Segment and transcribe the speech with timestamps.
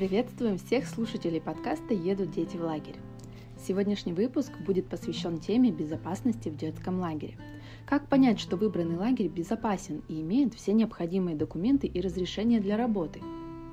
[0.00, 2.96] Приветствуем всех слушателей подкаста «Едут дети в лагерь».
[3.58, 7.36] Сегодняшний выпуск будет посвящен теме безопасности в детском лагере.
[7.84, 13.20] Как понять, что выбранный лагерь безопасен и имеет все необходимые документы и разрешения для работы?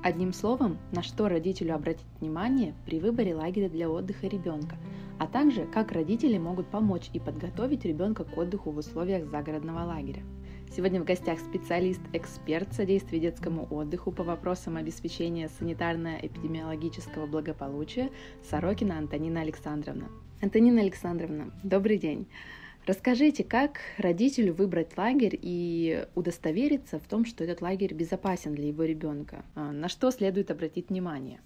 [0.02, 4.76] Одним словом, на что родителю обратить внимание при выборе лагеря для отдыха ребенка,
[5.18, 10.22] а также как родители могут помочь и подготовить ребенка к отдыху в условиях загородного лагеря.
[10.74, 18.10] Сегодня в гостях специалист-эксперт содействия детскому отдыху по вопросам обеспечения санитарно-эпидемиологического благополучия
[18.48, 20.08] Сорокина Антонина Александровна.
[20.40, 22.28] Антонина Александровна, добрый день.
[22.86, 28.84] Расскажите, как родителю выбрать лагерь и удостовериться в том, что этот лагерь безопасен для его
[28.84, 29.44] ребенка?
[29.54, 31.40] А, на что следует обратить внимание?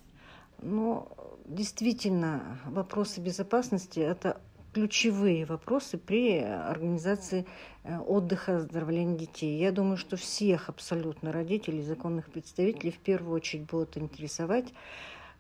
[0.61, 1.09] Ну,
[1.47, 4.41] действительно, вопросы безопасности– это
[4.73, 7.47] ключевые вопросы при организации
[7.85, 9.59] э, отдыха, оздоровления детей.
[9.59, 14.73] Я думаю, что всех абсолютно родителей, законных представителей в первую очередь будут интересовать,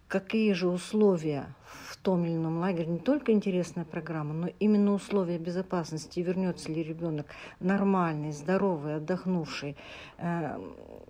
[0.08, 5.38] какие же условия в том или ином лагере, не только интересная программа, но именно условия
[5.38, 7.26] безопасности, вернется ли ребенок
[7.60, 9.76] нормальный, здоровый, отдохнувший
[10.18, 10.58] э,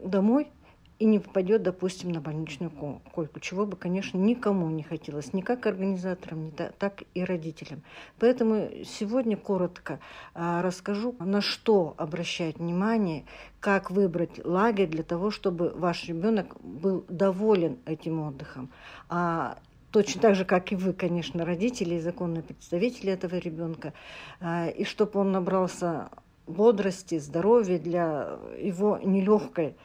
[0.00, 0.48] домой–
[1.02, 5.66] и не попадет, допустим, на больничную койку, чего бы, конечно, никому не хотелось, ни как
[5.66, 7.82] организаторам, ни так и родителям.
[8.20, 9.98] Поэтому сегодня коротко
[10.32, 13.24] а, расскажу, на что обращать внимание,
[13.58, 18.70] как выбрать лагерь для того, чтобы ваш ребенок был доволен этим отдыхом.
[19.08, 19.58] А
[19.90, 23.92] точно так же, как и вы, конечно, родители и законные представители этого ребенка,
[24.38, 26.10] а, и чтобы он набрался
[26.46, 29.76] бодрости, здоровья для его нелегкой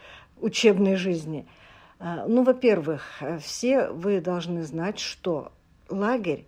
[0.42, 1.48] учебной жизни.
[2.00, 5.52] А, ну, во-первых, все вы должны знать, что
[5.90, 6.46] лагерь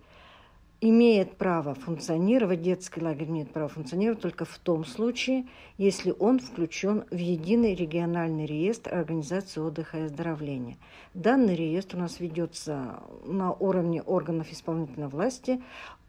[0.80, 7.04] имеет право функционировать, детский лагерь имеет право функционировать только в том случае, если он включен
[7.10, 10.78] в единый региональный реестр организации отдыха и оздоровления.
[11.12, 15.60] Данный реестр у нас ведется на уровне органов исполнительной власти.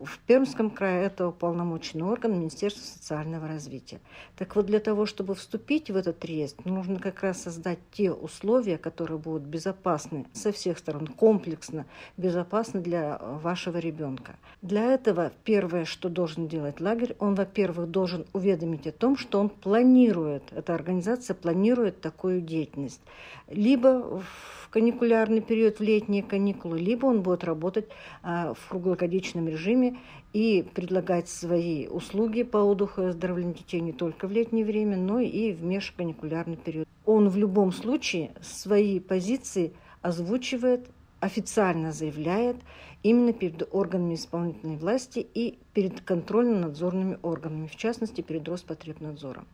[0.03, 3.99] В Пермском крае это уполномоченный орган Министерства социального развития.
[4.35, 8.79] Так вот, для того, чтобы вступить в этот реестр, нужно как раз создать те условия,
[8.79, 11.85] которые будут безопасны со всех сторон, комплексно
[12.17, 14.37] безопасны для вашего ребенка.
[14.63, 19.49] Для этого первое, что должен делать лагерь, он, во-первых, должен уведомить о том, что он
[19.49, 23.01] планирует, эта организация планирует такую деятельность.
[23.47, 27.87] Либо в каникулярный период, в летние каникулы, либо он будет работать
[28.23, 29.90] а, в круглогодичном режиме
[30.33, 35.19] и предлагать свои услуги по отдыху и оздоровлению детей не только в летнее время, но
[35.19, 36.87] и в межканикулярный период.
[37.05, 42.57] Он в любом случае свои позиции озвучивает, официально заявляет
[43.03, 49.45] именно перед органами исполнительной власти и перед контрольно-надзорными органами, в частности, перед Роспотребнадзором.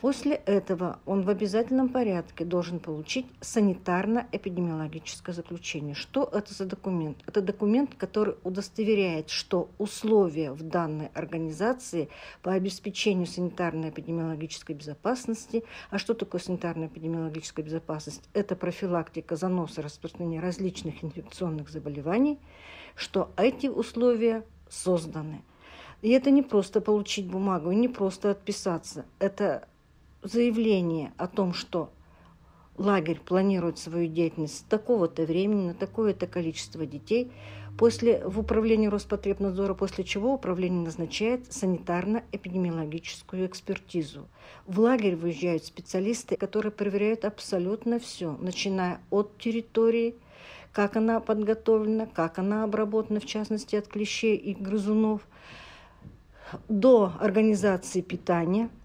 [0.00, 5.94] После этого он в обязательном порядке должен получить санитарно-эпидемиологическое заключение.
[5.94, 7.18] Что это за документ?
[7.26, 12.08] Это документ, который удостоверяет, что условия в данной организации
[12.40, 18.26] по обеспечению санитарно-эпидемиологической безопасности, а что такое санитарно-эпидемиологическая безопасность?
[18.32, 22.38] Это профилактика заноса распространения различных инфекционных заболеваний,
[22.94, 25.42] что эти условия созданы.
[26.00, 29.04] И это не просто получить бумагу, не просто отписаться.
[29.18, 29.68] Это
[30.22, 31.90] заявление о том, что
[32.76, 37.30] лагерь планирует свою деятельность с такого-то времени на такое-то количество детей,
[37.78, 44.28] после, в управлении Роспотребнадзора, после чего управление назначает санитарно-эпидемиологическую экспертизу.
[44.66, 50.14] В лагерь выезжают специалисты, которые проверяют абсолютно все, начиная от территории,
[50.72, 55.22] как она подготовлена, как она обработана, в частности, от клещей и грызунов,
[56.68, 58.70] до организации питания–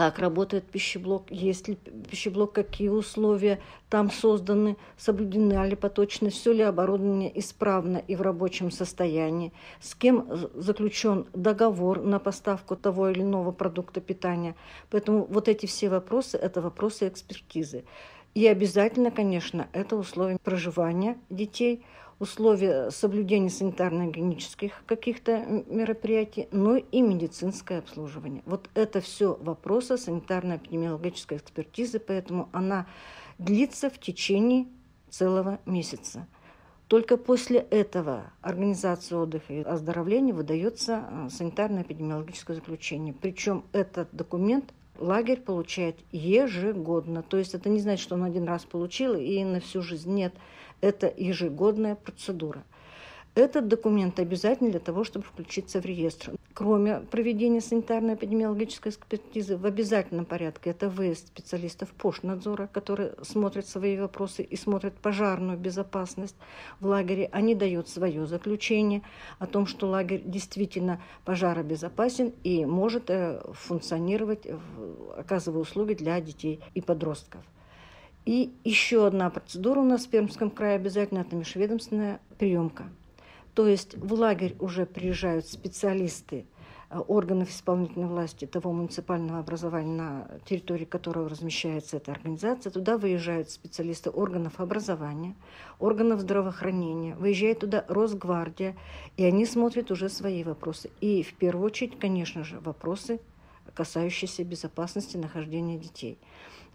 [0.00, 1.74] как работает пищеблок, есть ли
[2.10, 8.70] пищеблок, какие условия там созданы, соблюдены ли поточность, все ли оборудование исправно и в рабочем
[8.70, 14.56] состоянии, с кем заключен договор на поставку того или иного продукта питания.
[14.88, 17.84] Поэтому вот эти все вопросы– это вопросы экспертизы.
[18.34, 21.84] И обязательно, конечно, это условия проживания детей–
[22.20, 28.42] условия соблюдения санитарно-гигиенических каких-то мероприятий, но и медицинское обслуживание.
[28.44, 32.86] Вот это все вопросы санитарно-эпидемиологической экспертизы, поэтому она
[33.38, 34.68] длится в течение
[35.08, 36.28] целого месяца.
[36.88, 43.14] Только после этого организации отдыха и оздоровления выдается э, санитарно-эпидемиологическое заключение.
[43.14, 47.22] Причем этот документ лагерь получает ежегодно.
[47.22, 50.34] То есть это не значит, что он один раз получил и на всю жизнь нет–
[50.80, 52.64] это ежегодная процедура.
[53.36, 56.32] Этот документ обязательный для того, чтобы включиться в реестр.
[56.52, 64.42] Кроме проведения санитарно-эпидемиологической экспертизы, в обязательном порядке это выезд специалистов Пошнадзора, которые смотрят свои вопросы
[64.42, 66.34] и смотрят пожарную безопасность
[66.80, 67.28] в лагере.
[67.30, 69.02] Они дают свое заключение
[69.38, 74.46] о том, что лагерь действительно пожаробезопасен и может э, функционировать,
[75.16, 77.42] оказывая услуги для детей и подростков.
[78.26, 82.86] И еще одна процедура у нас в Пермском крае обязательно– это межведомственная приемка.
[83.54, 86.46] То есть в лагерь уже приезжают специалисты
[86.88, 92.70] э, органов исполнительной власти того муниципального образования, на территории которого размещается эта организация.
[92.70, 95.34] Туда выезжают специалисты органов образования,
[95.78, 98.76] органов здравоохранения, выезжает туда Росгвардия,
[99.16, 100.90] и они смотрят уже свои вопросы.
[101.00, 103.20] И в первую очередь, конечно же, вопросы,
[103.74, 106.18] касающиеся безопасности нахождения детей.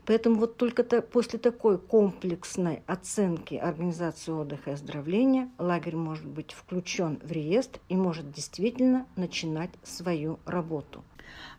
[0.05, 6.51] Поэтому вот только -то после такой комплексной оценки организации отдыха и оздоровления лагерь может быть
[6.51, 11.03] включен в реестр и может действительно начинать свою работу.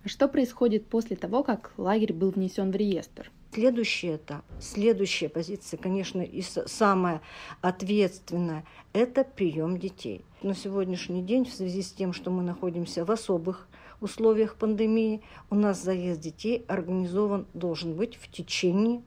[0.04, 3.30] А что происходит после того, как лагерь был внесен в реестр?
[3.52, 7.22] Следующий этап, следующая позиция, конечно, и самая
[7.62, 10.24] ответственная, это прием детей.
[10.42, 13.66] На сегодняшний день в связи с тем, что мы находимся в особых
[14.00, 19.02] условиях пандемии у нас заезд детей организован должен быть в течение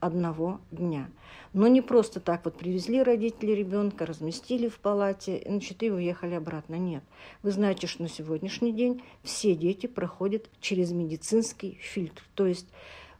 [0.00, 1.08] одного дня.
[1.52, 6.74] Но не просто так вот привезли родители ребенка, разместили в палате, значит, и уехали обратно.
[6.74, 7.02] Нет.
[7.42, 12.22] Вы знаете, что на сегодняшний день все дети проходят через медицинский фильтр.
[12.34, 12.66] То есть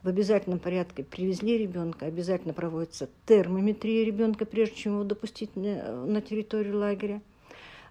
[0.02, 6.78] в обязательном порядке привезли ребенка, обязательно проводится термометрия ребенка, прежде чем его допустить на территорию
[6.78, 7.22] лагеря.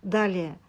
[0.04, 0.60] Далее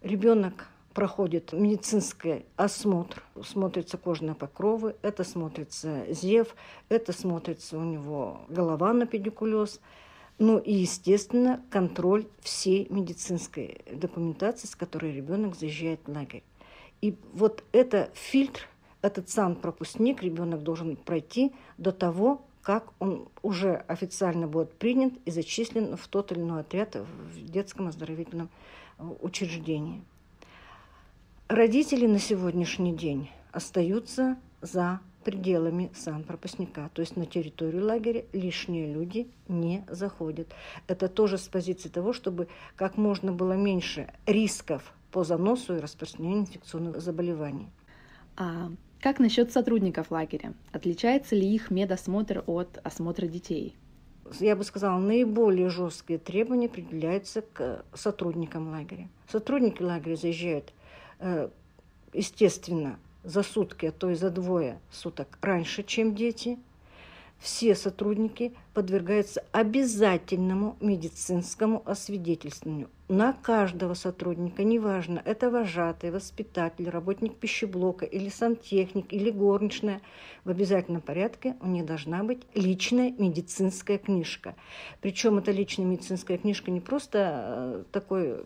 [0.00, 6.54] ребенок проходит медицинский осмотр, смотрятся кожные покровы, это смотрится зев,
[6.88, 9.80] это смотрится у него голова на педикулез,
[10.38, 16.44] ну и, естественно, контроль всей медицинской документации, с которой ребенок заезжает в лагерь.
[17.00, 18.62] И вот это фильтр,
[19.02, 25.30] этот сам пропускник ребенок должен пройти до того, как он уже официально будет принят и
[25.30, 28.48] зачислен в тот или иной отряд в детском оздоровительном
[29.20, 30.02] учреждении.
[31.48, 39.28] Родители на сегодняшний день остаются за пределами санпропускника, то есть на территорию лагеря лишние люди
[39.46, 40.48] не заходят.
[40.86, 46.40] Это тоже с позиции того, чтобы как можно было меньше рисков по заносу и распространению
[46.40, 47.68] инфекционных заболеваний.
[48.38, 48.70] А
[49.00, 50.54] как насчет сотрудников лагеря?
[50.72, 53.76] Отличается ли их медосмотр от осмотра детей?
[54.40, 59.10] Я бы сказала, наиболее жесткие требования определяются к сотрудникам лагеря.
[59.28, 60.72] Сотрудники лагеря заезжают
[62.12, 66.58] естественно, за сутки, а то и за двое суток раньше, чем дети,
[67.38, 78.06] все сотрудники подвергаются обязательному медицинскому освидетельствованию на каждого сотрудника, неважно, это вожатый, воспитатель, работник пищеблока
[78.06, 80.00] или сантехник, или горничная,
[80.44, 84.54] в обязательном порядке у них должна быть личная медицинская книжка.
[85.02, 88.42] Причем эта личная медицинская книжка не просто э, такой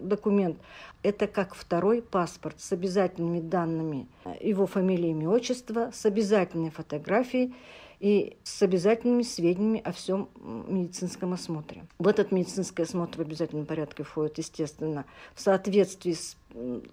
[0.00, 0.58] документ,
[1.02, 4.08] это как второй паспорт с обязательными данными
[4.40, 7.54] его фамилии, имя, отчество, с обязательной фотографией,
[8.00, 11.84] и с обязательными сведениями о всем медицинском осмотре.
[11.98, 15.04] В этот медицинский осмотр в обязательном порядке входит, естественно,
[15.34, 16.36] в соответствии с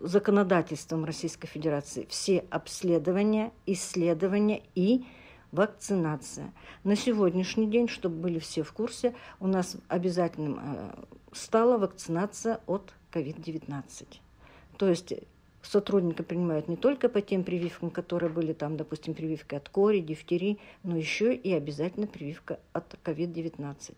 [0.01, 5.05] законодательством Российской Федерации все обследования, исследования и
[5.53, 6.53] вакцинация.
[6.83, 10.91] На сегодняшний день, чтобы были все в курсе, у нас обязательным э,
[11.31, 14.05] стала вакцинация от COVID-19.
[14.77, 15.13] То есть
[15.61, 20.59] сотрудника принимают не только по тем прививкам, которые были там, допустим, прививка от кори, дифтерии,
[20.83, 23.93] но еще и обязательно прививка от COVID-19.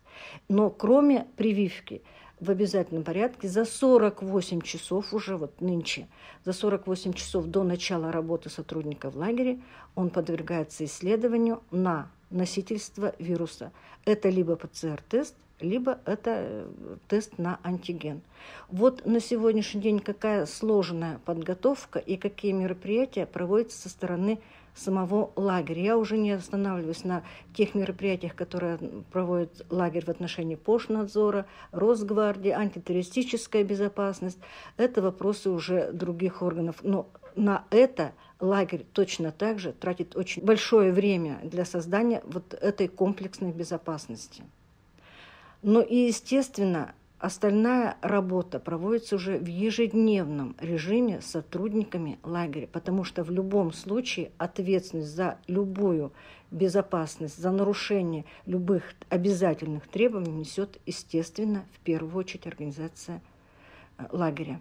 [0.48, 2.02] Но кроме прививки,
[2.40, 6.08] в обязательном порядке за 48 часов уже вот нынче,
[6.44, 9.60] за 48 часов до начала работы сотрудника в лагере
[9.94, 13.72] он подвергается исследованию на носительство вируса.
[14.06, 16.66] Это либо ПЦР-тест, либо это э,
[17.08, 18.22] тест на антиген.
[18.68, 24.40] Вот на сегодняшний день какая сложная подготовка и какие мероприятия проводятся со стороны
[24.74, 25.82] самого лагеря.
[25.82, 27.22] Я уже не останавливаюсь на
[27.54, 28.78] тех мероприятиях, которые
[29.12, 34.38] проводит лагерь в отношении Пошнадзора, Росгвардии, антитеррористическая безопасность.
[34.76, 36.76] Это вопросы уже других органов.
[36.82, 42.88] Но на это лагерь точно так же тратит очень большое время для создания вот этой
[42.88, 44.42] комплексной безопасности.
[45.62, 53.22] Но и, естественно, остальная работа проводится уже в ежедневном режиме с сотрудниками лагеря, потому что
[53.22, 56.12] в любом случае ответственность за любую
[56.50, 63.22] безопасность, за нарушение любых обязательных требований несет, естественно, в первую очередь организация
[63.98, 64.60] э, лагеря,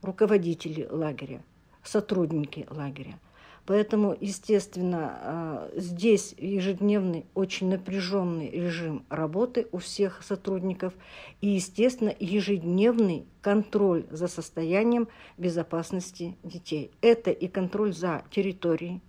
[0.00, 1.42] руководители лагеря,
[1.82, 3.18] сотрудники лагеря.
[3.66, 10.92] Поэтому, естественно, э, здесь ежедневный, очень напряженный режим работы у всех сотрудников
[11.40, 16.90] и, естественно, ежедневный контроль за состоянием безопасности детей.
[17.00, 19.00] Это и контроль за территорией,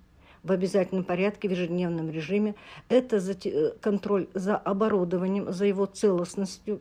[0.45, 2.53] в обязательном порядке в ежедневном режиме.
[2.87, 6.79] Это э, контроль за оборудованием, за его целостностью,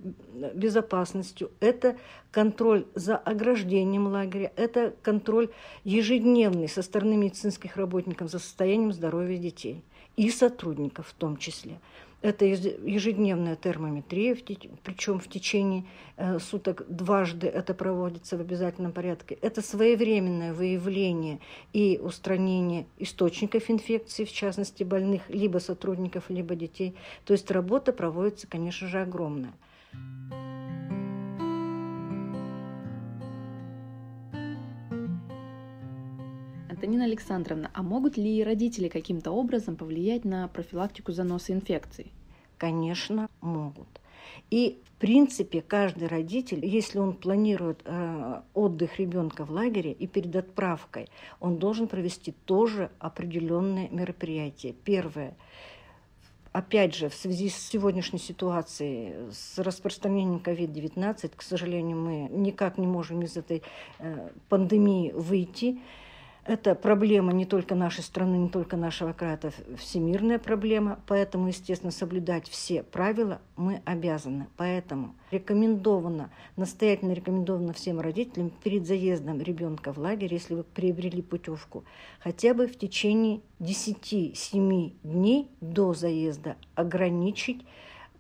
[0.55, 1.51] безопасностью.
[1.61, 1.97] Это
[2.31, 4.53] контроль за ограждением лагеря.
[4.57, 5.49] Это контроль
[5.83, 9.83] ежедневный со стороны медицинских работников за состоянием здоровья детей
[10.17, 11.81] и сотрудников в том числе.
[12.25, 14.35] Это ежедневная термометрия,
[14.83, 15.85] причем в течение
[16.17, 19.37] э, суток дважды это проводится в обязательном порядке.
[19.43, 21.41] Это своевременное выявление
[21.75, 26.97] и устранение источников инфекции, в частности больных, либо сотрудников, либо детей.
[27.27, 29.53] То есть работа проводится, конечно же, огромная.
[36.85, 42.13] Антонина Александровна, а могут ли родители каким-то образом повлиять на профилактику заноса инфекций?
[42.59, 43.89] Конечно, могут.
[44.51, 50.37] И в принципе каждый родитель, если он планирует э, отдых ребенка в лагере и перед
[50.37, 51.09] отправкой,
[51.41, 54.75] он должен провести тоже определенные мероприятия.
[54.85, 55.35] Первое
[56.53, 62.87] опять же, в связи с сегодняшней ситуацией, с распространением COVID-19, к сожалению, мы никак не
[62.87, 63.63] можем из этой
[63.99, 65.81] э, пандемии выйти.
[66.47, 71.01] Это проблема не только нашей страны, не только нашего края, это всемирная проблема.
[71.07, 74.49] Поэтому, естественно, соблюдать все правила мы обязаны.
[74.59, 81.85] Поэтому рекомендовано, настоятельно рекомендовано всем родителям перед заездом ребенка в лагерь, если вы приобрели путевку,
[82.21, 87.65] хотя бы в течение 10-7 дней до заезда ограничить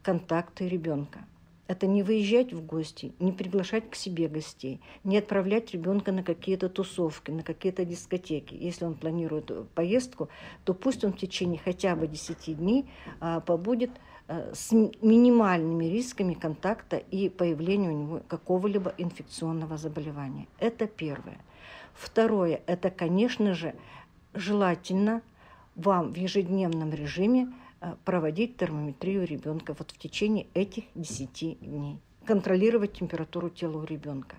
[0.02, 1.26] контакты ребенка.
[1.66, 6.68] Это не выезжать в гости, не приглашать к себе гостей, не отправлять ребенка на какие-то
[6.68, 8.54] тусовки, на какие-то дискотеки.
[8.54, 10.28] Если он планирует поездку,
[10.64, 12.85] то пусть он в течение хотя бы 10 дней
[13.21, 13.90] а, побудет
[14.28, 20.47] а, с минимальными рисками контакта и появления у него какого-либо инфекционного заболевания.
[20.59, 21.38] Это первое.
[21.94, 23.75] Второе, это, конечно же,
[24.35, 25.23] желательно
[25.76, 27.73] вам в ежедневном режиме Э,
[28.04, 31.98] проводить термометрию ребенка вот в течение этих 10 дней.
[32.24, 34.36] Контролировать температуру тела у ребенка.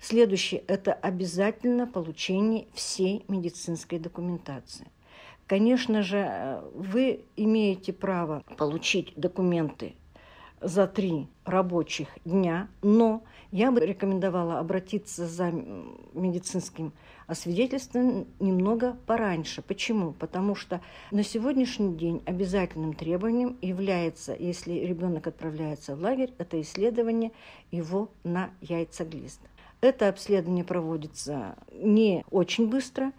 [0.00, 4.86] Следующее– это обязательно получение всей медицинской документации.
[5.46, 9.94] Конечно же, э, вы имеете право получить документы
[10.60, 15.50] за три рабочих дня, но я бы рекомендовала обратиться за
[16.12, 16.92] медицинским
[17.26, 19.62] освидетельствованием немного пораньше.
[19.62, 20.12] Почему?
[20.12, 27.32] Потому что на сегодняшний день обязательным требованием является, если ребенок отправляется в лагерь, это исследование
[27.70, 29.40] его на яйцеглист.
[29.80, 33.12] Это обследование проводится не очень быстро,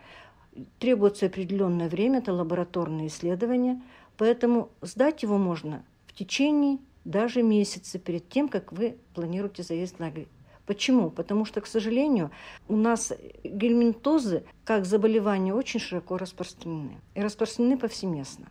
[0.80, 3.82] требуется определенное время, это лабораторное исследование,
[4.18, 10.00] поэтому сдать его можно в течение даже месяца перед тем, как вы планируете заезд в
[10.00, 10.28] лагерь.
[10.66, 11.10] Почему?
[11.10, 12.30] Потому что, к сожалению,
[12.68, 13.12] у нас
[13.44, 18.48] гельминтозы как заболевание очень широко распространены и распространены повсеместно.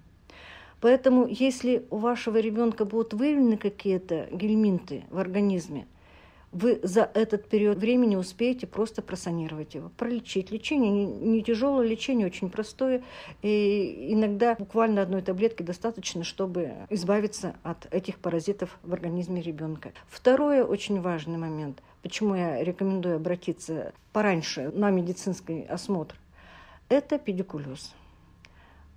[0.80, 5.86] Поэтому, если у вашего ребенка будут выявлены какие-то гельминты в организме,
[6.52, 10.50] вы за этот период времени успеете просто просанировать его, пролечить.
[10.50, 13.02] Лечение не, не тяжелое, лечение очень простое.
[13.42, 19.92] И иногда буквально одной таблетки достаточно, чтобы избавиться от этих паразитов в организме ребенка.
[20.08, 26.16] Второй очень важный момент, почему я рекомендую обратиться пораньше на медицинский осмотр,
[26.88, 27.94] это педикулез.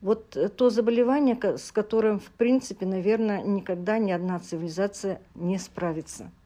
[0.01, 6.31] Вот то заболевание, с которым, в принципе, наверное, никогда ни одна цивилизация не справится–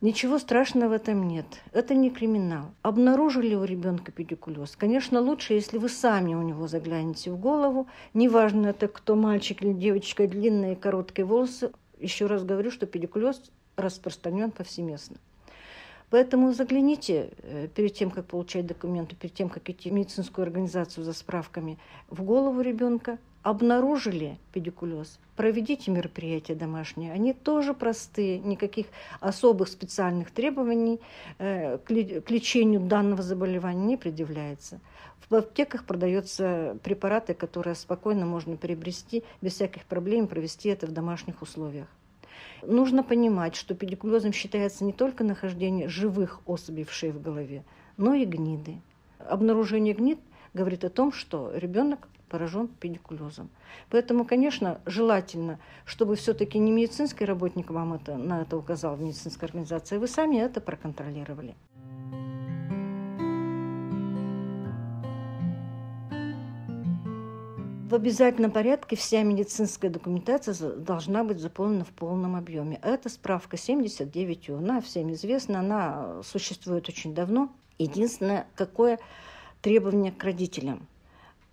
[0.00, 1.46] Ничего страшного в этом нет.
[1.72, 2.66] Это не криминал.
[2.82, 4.76] Обнаружили у ребенка педикулез?
[4.76, 7.88] Конечно, лучше, если вы сами у него заглянете в голову.
[8.14, 11.72] Неважно, это кто, мальчик или девочка, длинные и короткие волосы.
[11.98, 13.42] Еще раз говорю, что педикулез
[13.74, 15.16] распространен повсеместно.
[16.10, 21.02] Поэтому загляните э, перед тем, как получать документы, перед тем, как идти в медицинскую организацию
[21.02, 21.76] за справками,
[22.08, 27.12] в голову ребенка, обнаружили педикулез, проведите мероприятия домашние.
[27.12, 28.86] Они тоже простые, никаких
[29.20, 31.00] особых специальных требований
[31.38, 34.80] э, к лечению данного заболевания не предъявляется.
[35.30, 41.42] В аптеках продаются препараты, которые спокойно можно приобрести без всяких проблем, провести это в домашних
[41.42, 41.88] условиях.
[42.62, 47.62] Нужно понимать, что педикулезом считается не только нахождение живых особей в шее в голове,
[47.96, 48.80] но и гниды.
[49.18, 50.18] Обнаружение гнид
[50.54, 53.50] говорит о том, что ребенок поражен педикулезом.
[53.90, 59.48] Поэтому, конечно, желательно, чтобы все-таки не медицинский работник вам это, на это указал в медицинской
[59.48, 61.54] организации, а вы сами это проконтролировали.
[67.88, 72.78] В обязательном порядке вся медицинская документация должна быть заполнена в полном объеме.
[72.82, 77.50] Это справка 79 Она всем известна, она существует очень давно.
[77.78, 78.98] Единственное, какое
[79.62, 80.86] требование к родителям.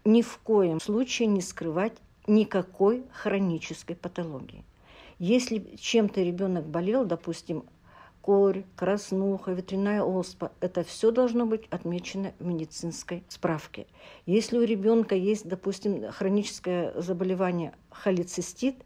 [0.06, 1.98] Ни в коем случае не скрывать
[2.28, 4.64] никакой хронической патологии.
[5.20, 7.66] Если чем-то ребенок болел, допустим,
[8.26, 10.52] корь, краснуха, ветряная оспа.
[10.60, 13.86] Это все должно быть отмечено в медицинской справке.
[14.26, 18.78] Если у ребенка есть, допустим, хроническое заболевание холецистит,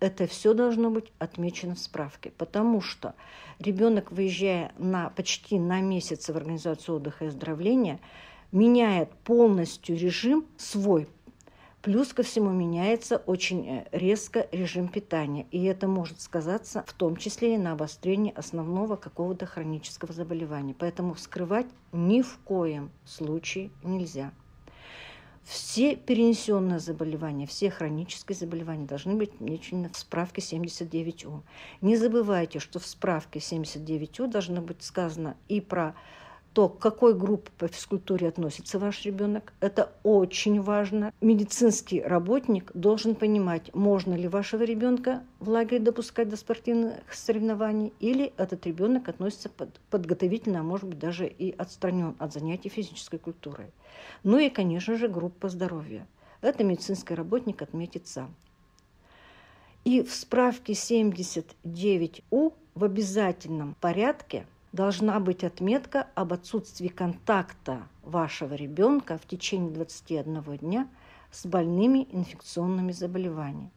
[0.00, 3.14] это все должно быть отмечено в справке, потому что
[3.60, 8.00] ребенок, выезжая на, почти на месяц в организацию отдыха и оздоровления,
[8.52, 11.08] меняет полностью режим свой
[11.80, 17.16] Плюс ко всему меняется очень э, резко режим питания, и это может сказаться в том
[17.16, 20.74] числе и на обострении основного какого-то хронического заболевания.
[20.76, 24.32] Поэтому скрывать ни в коем случае нельзя.
[25.44, 31.42] Все перенесенные заболевания, все хронические заболевания должны быть отмечены в справке 79У.
[31.80, 35.94] Не забывайте, что в справке 79У должно быть сказано и про
[36.58, 39.52] то, к какой группе по физкультуре относится ваш ребенок.
[39.60, 41.12] Это очень важно.
[41.20, 48.32] Медицинский работник должен понимать, можно ли вашего ребенка в лагере допускать до спортивных соревнований, или
[48.36, 53.70] этот ребенок относится под, подготовительно, а может быть даже и отстранен от занятий физической культурой.
[54.24, 56.08] Ну и, конечно же, группа здоровья.
[56.40, 58.34] Это медицинский работник отметит сам.
[59.84, 69.18] И в справке 79У в обязательном порядке– должна быть отметка об отсутствии контакта вашего ребенка
[69.18, 70.88] в течение 21 дня
[71.30, 73.70] с больными инфекционными заболеваниями.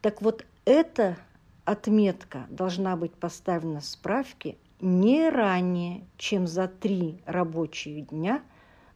[0.00, 1.16] Так вот, эта
[1.64, 8.42] отметка должна быть поставлена в справке не ранее, чем за три рабочие дня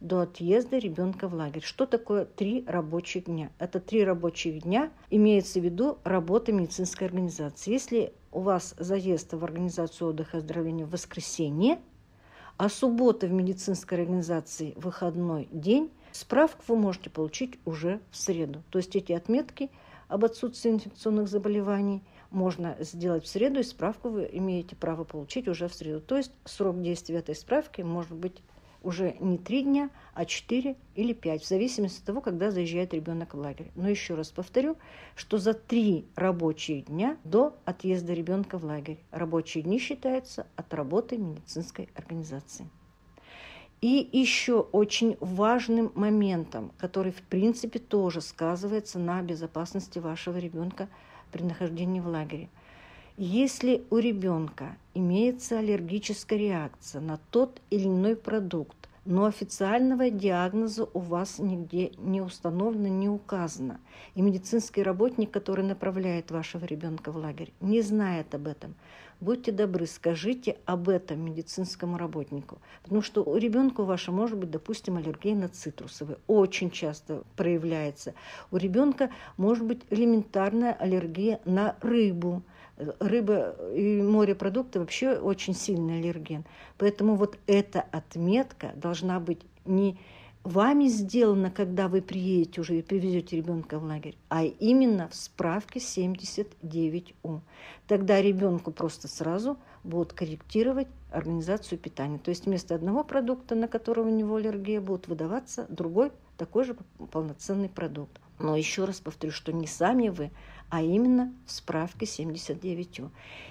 [0.00, 1.62] до отъезда ребенка в лагерь.
[1.62, 3.50] Что такое три рабочих дня?
[3.58, 7.72] Это три рабочих дня, имеется в виду работа медицинской организации.
[7.72, 11.78] Если у вас заезд в организацию отдыха и оздоровления в воскресенье,
[12.56, 18.62] а суббота в медицинской организации выходной день, справку вы можете получить уже в среду.
[18.70, 19.70] То есть эти отметки
[20.08, 25.68] об отсутствии инфекционных заболеваний можно сделать в среду, и справку вы имеете право получить уже
[25.68, 26.00] в среду.
[26.00, 28.42] То есть срок действия этой справки может быть
[28.88, 33.35] уже не три дня, а четыре или пять, в зависимости от того, когда заезжает ребенок
[33.35, 33.70] в лагерь.
[33.74, 34.77] Но еще раз повторю,
[35.14, 41.18] что за три рабочие дня до отъезда ребенка в лагерь рабочие дни считаются от работы
[41.18, 42.66] медицинской организации.
[43.83, 50.88] И еще очень важным моментом, который в принципе тоже сказывается на безопасности вашего ребенка
[51.31, 52.48] при нахождении в лагере–
[53.20, 58.77] если у ребенка имеется аллергическая реакция на тот или иной продукт,
[59.09, 63.81] но официального диагноза у вас нигде не установлено, не указано,
[64.14, 68.75] и медицинский работник, который направляет вашего ребенка в лагерь, не знает об этом,
[69.18, 72.59] будьте добры, скажите об этом медицинскому работнику.
[72.83, 76.18] Потому что у ребенка вашего может быть, допустим, аллергия на цитрусовые.
[76.27, 78.12] Очень часто проявляется.
[78.51, 82.42] У ребенка может быть элементарная аллергия на рыбу
[83.00, 86.44] рыба и морепродукты вообще очень сильный аллерген.
[86.76, 89.98] Поэтому вот эта отметка должна быть не
[90.44, 95.78] вами сделана, когда вы приедете уже и привезете ребенка в лагерь, а именно в справке
[95.80, 97.40] 79У.
[97.86, 102.18] Тогда ребенку просто сразу будут корректировать организацию питания.
[102.18, 106.76] То есть вместо одного продукта, на которого у него аллергия, будет выдаваться другой такой же
[107.10, 108.20] полноценный продукт.
[108.38, 110.30] Но еще раз повторю, что не сами вы,
[110.70, 113.00] а именно в справке 79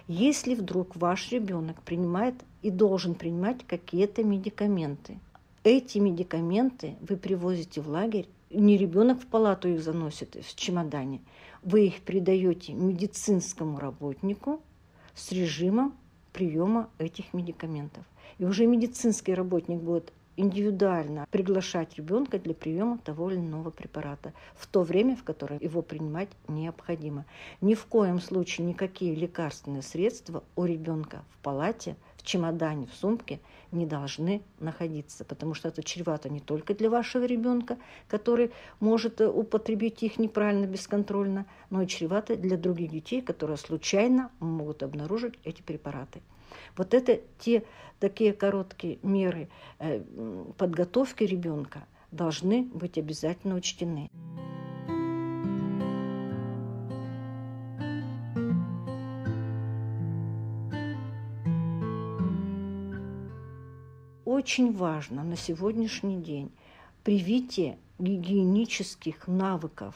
[0.08, 5.20] Если вдруг ваш ребенок принимает и должен принимать какие-то медикаменты,
[5.64, 11.22] эти медикаменты вы привозите в лагерь, не ребенок в палату их заносит в чемодане,
[11.64, 14.62] вы их придаете медицинскому работнику
[15.16, 15.96] с режимом
[16.32, 18.06] приема этих медикаментов.
[18.38, 24.68] И уже медицинский работник будет индивидуально приглашать ребенка для приема того или иного препарата в
[24.68, 27.26] то время, в которое его принимать необходимо.
[27.60, 33.40] Ни в коем случае никакие лекарственные средства у ребенка в палате, в чемодане, в сумке
[33.72, 39.28] не должны находиться, потому что это чревато не только для вашего ребенка, который может э,
[39.28, 45.62] употребить их неправильно, бесконтрольно, но и чревато для других детей, которые случайно могут обнаружить эти
[45.62, 46.22] препараты.
[46.76, 47.64] Вот это те
[48.00, 50.02] такие короткие меры э,
[50.58, 54.10] подготовки ребенка должны быть обязательно учтены.
[64.26, 66.52] Очень важно на сегодняшний день
[67.04, 69.96] привитие гигиенических навыков.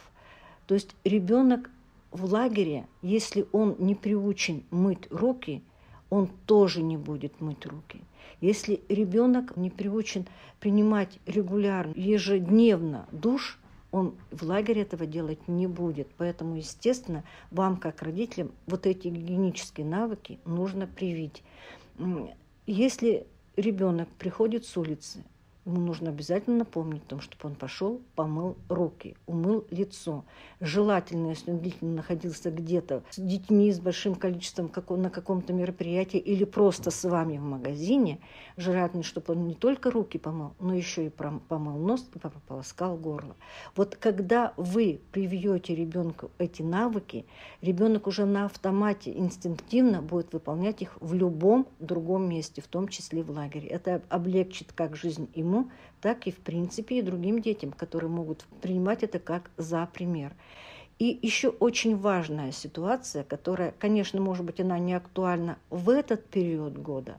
[0.66, 1.70] То есть ребенок
[2.10, 5.62] в лагере, если он не приучен мыть руки–
[6.12, 8.02] он тоже не будет мыть руки.
[8.42, 10.26] Если ребенок не приучен
[10.60, 13.58] принимать регулярно, ежедневно душ,
[13.92, 16.08] он в лагере этого делать не будет.
[16.18, 21.42] Поэтому, естественно, вам, как родителям, вот эти гигиенические навыки нужно привить.
[22.66, 25.24] Если ребенок приходит с улицы,
[25.64, 30.24] Ему нужно обязательно напомнить о том, чтобы он пошел, помыл руки, умыл лицо.
[30.60, 36.44] Желательно, если он длительно находился где-то с детьми, с большим количеством на каком-то мероприятии или
[36.44, 38.18] просто с вами в магазине,
[38.56, 43.36] желательно, чтобы он не только руки помыл, но еще и помыл нос и полоскал горло.
[43.76, 47.24] Вот когда вы привьете ребенку эти навыки,
[47.60, 53.22] ребенок уже на автомате инстинктивно будет выполнять их в любом другом месте, в том числе
[53.22, 53.68] в лагере.
[53.68, 58.44] Это облегчит как жизнь ему, ему, так и, в принципе, и другим детям, которые могут
[58.60, 60.32] принимать это как за пример.
[60.98, 66.78] И еще очень важная ситуация, которая, конечно, может быть, она не актуальна в этот период
[66.78, 67.18] года,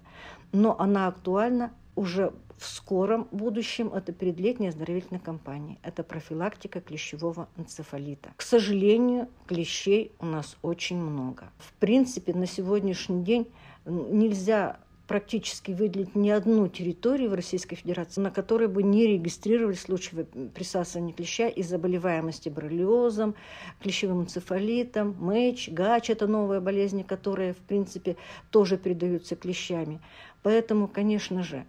[0.51, 5.79] но она актуальна уже в скором будущем, это перед летней оздоровительной кампанией.
[5.83, 8.31] Это профилактика клещевого энцефалита.
[8.37, 11.51] К сожалению, клещей у нас очень много.
[11.57, 13.47] В принципе, на сегодняшний день
[13.85, 20.25] нельзя практически выделить ни одну территорию в Российской Федерации, на которой бы не регистрировали случаи
[20.53, 23.35] присасывания клеща и заболеваемости боррелиозом,
[23.81, 28.15] клещевым энцефалитом, мэч, гач– это новая болезнь, которая, в принципе,
[28.49, 29.99] тоже передаются клещами.
[30.41, 31.65] Поэтому, конечно же,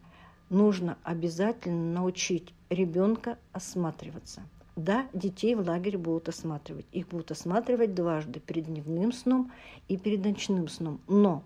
[0.51, 4.43] нужно обязательно научить ребенка осматриваться.
[4.77, 6.87] Да, детей в лагере будут осматривать.
[6.91, 9.53] Их будут осматривать дважды, перед дневным сном
[9.87, 11.01] и перед ночным сном.
[11.07, 11.45] Но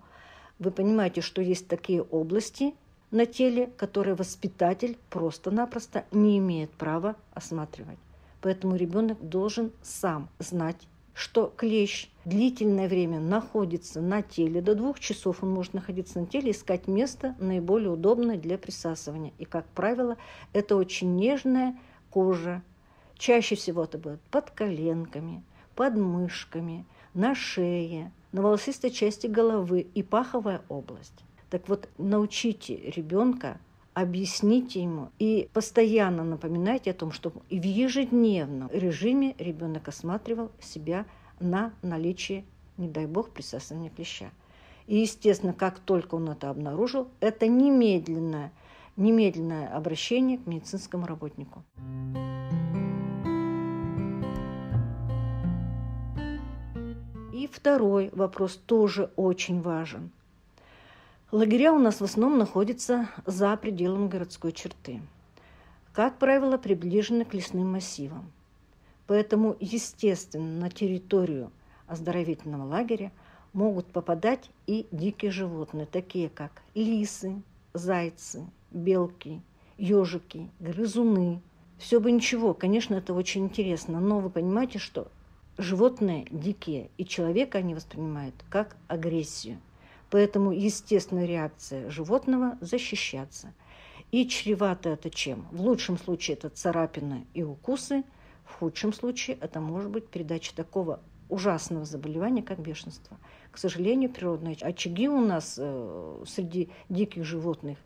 [0.58, 2.74] вы понимаете, что есть такие области
[3.10, 7.98] на теле, которые воспитатель просто-напросто не имеет права осматривать.
[8.40, 15.42] Поэтому ребенок должен сам знать, что клещ длительное время находится на теле, до двух часов
[15.42, 19.32] он может находиться на теле, искать место наиболее удобное для присасывания.
[19.38, 20.16] И, как правило,
[20.52, 21.76] это очень нежная
[22.10, 22.62] кожа.
[23.16, 25.42] Чаще всего это будет под коленками,
[25.74, 31.24] под мышками, на шее, на волосистой части головы и паховая область.
[31.50, 33.58] Так вот, научите ребенка,
[33.94, 41.06] объясните ему и постоянно напоминайте о том, что в ежедневном режиме ребенок осматривал себя
[41.40, 42.44] на наличие,
[42.76, 44.30] не дай бог, присасывания клеща.
[44.86, 48.52] И, естественно, как только он это обнаружил, это немедленное,
[48.96, 51.64] немедленное обращение к медицинскому работнику.
[57.38, 60.10] И второй вопрос тоже очень важен.
[61.30, 65.00] Лагеря у нас в основном находятся за пределами городской черты.
[65.92, 68.32] Как правило, приближены к лесным массивам.
[69.06, 71.52] Поэтому, естественно, на территорию
[71.86, 73.12] оздоровительного лагеря
[73.52, 77.40] могут попадать и дикие животные, такие как лисы,
[77.72, 79.42] зайцы, белки,
[79.76, 81.40] ежики, грызуны.
[81.78, 85.06] Все бы ничего, конечно, это очень интересно, но вы понимаете, что
[85.58, 89.58] животные дикие, и человека они воспринимают как агрессию.
[90.10, 93.52] Поэтому естественная реакция животного– защищаться.
[94.10, 95.46] И чревато это чем?
[95.50, 98.04] В лучшем случае это царапины и укусы,
[98.46, 103.18] в худшем случае это может быть передача такого ужасного заболевания, как бешенство.
[103.52, 107.76] К сожалению, природные очаги у нас э, среди диких животных,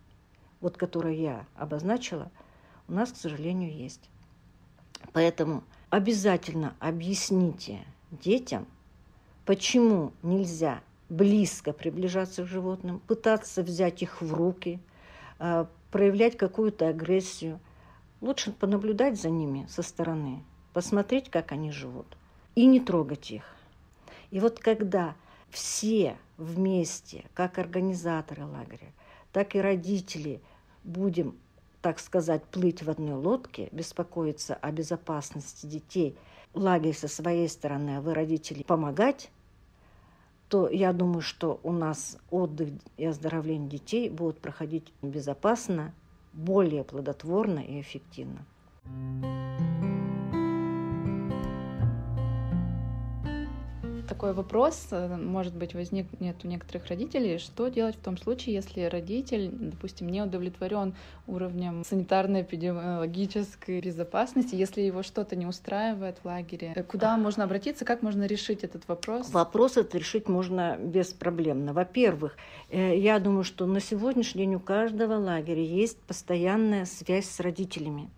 [0.61, 2.31] вот которые я обозначила,
[2.87, 4.09] у нас, к сожалению, есть.
[5.13, 8.67] Поэтому обязательно объясните детям,
[9.45, 14.81] почему нельзя близко приближаться к животным, пытаться взять их в руки,
[15.39, 17.61] а, проявлять какую-то агрессию.
[18.23, 22.07] Лучше понаблюдать за ними со стороны, посмотреть, как они живут,
[22.55, 23.45] и не трогать их.
[24.31, 25.15] И вот когда
[25.51, 28.91] все вместе, как организаторы лагеря,
[29.31, 30.41] так и родители,
[30.85, 31.37] будем
[31.83, 36.17] так сказать, плыть в одной лодке, беспокоиться о безопасности детей,
[36.55, 39.31] лагерь со своей стороны, а вы, родители, помогать,
[40.49, 45.93] то я думаю, что у нас отдых и оздоровление детей будут проходить безопасно,
[46.33, 48.47] более плодотворно и эффективно.
[54.23, 58.83] Такой вопрос, э, может быть, возникнет у некоторых родителей, что делать в том случае, если
[58.83, 60.95] родитель, допустим, не удовлетворен
[61.27, 66.73] уровнем санитарно-эпидемиологической безопасности, если его что-то не устраивает в лагере?
[66.77, 69.29] Э, куда можно обратиться, как можно решить этот вопрос?
[69.31, 71.73] Вопрос этот решить можно беспроблемно.
[71.73, 72.37] Во-первых,
[72.71, 78.09] э, я думаю, что на сегодняшний день у каждого лагеря есть постоянная связь с родителями.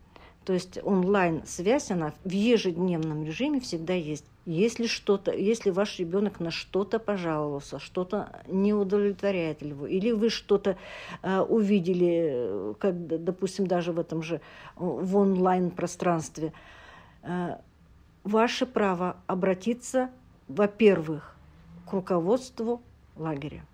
[0.44, 4.26] То есть онлайн-связь, она в ежедневном режиме всегда есть.
[4.46, 10.76] Если что-то, если ваш ребенок на что-то пожаловался, что-то не удовлетворяет его, или вы что-то
[11.22, 14.42] э, увидели, как, допустим, даже в этом же
[14.76, 16.52] в онлайн-пространстве,
[17.22, 17.56] э,
[18.22, 20.10] ваше право обратиться,
[20.48, 21.36] во-первых,
[21.88, 22.82] к руководству
[23.16, 23.64] лагеря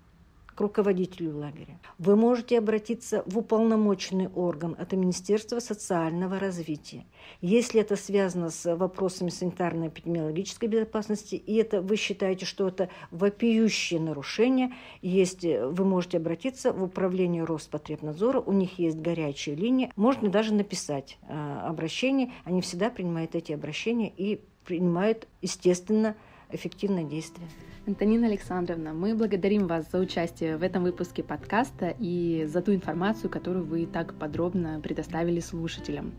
[0.55, 1.79] к руководителю лагеря.
[1.97, 7.05] Вы можете обратиться в уполномоченный орган, это Министерство социального развития.
[7.41, 14.73] Если это связано с вопросами санитарно-эпидемиологической безопасности, и это вы считаете, что это вопиющее нарушение,
[15.01, 21.17] есть, вы можете обратиться в управление Роспотребнадзора, у них есть горячая линия, можно даже написать
[21.27, 26.15] э, обращение, они всегда принимают эти обращения и принимают, естественно,
[26.51, 27.47] эффективное действие.
[27.87, 33.29] Антонина Александровна, мы благодарим вас за участие в этом выпуске подкаста и за ту информацию,
[33.31, 36.11] которую вы так подробно предоставили слушателям.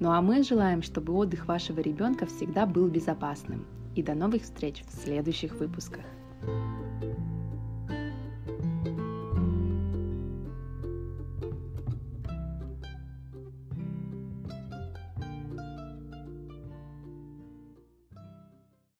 [0.00, 3.66] Ну а мы желаем, чтобы отдых вашего ребенка всегда был безопасным.
[3.94, 6.04] И до новых встреч в следующих выпусках.
[6.44, 7.31] thank you